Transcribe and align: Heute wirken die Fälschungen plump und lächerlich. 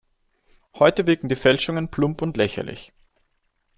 Heute 0.73 1.05
wirken 1.05 1.29
die 1.29 1.35
Fälschungen 1.35 1.89
plump 1.91 2.23
und 2.23 2.35
lächerlich. 2.35 2.91